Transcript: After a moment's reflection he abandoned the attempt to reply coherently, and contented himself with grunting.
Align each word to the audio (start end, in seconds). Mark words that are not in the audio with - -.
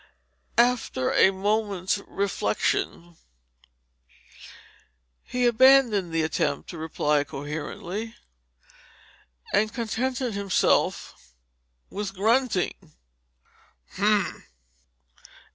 After 0.57 1.13
a 1.13 1.29
moment's 1.29 1.99
reflection 2.07 3.17
he 5.21 5.45
abandoned 5.45 6.11
the 6.11 6.23
attempt 6.23 6.71
to 6.71 6.79
reply 6.79 7.23
coherently, 7.23 8.15
and 9.53 9.71
contented 9.71 10.33
himself 10.33 11.35
with 11.91 12.15
grunting. 12.15 12.95